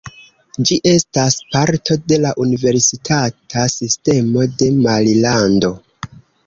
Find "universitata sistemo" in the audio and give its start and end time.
2.47-4.51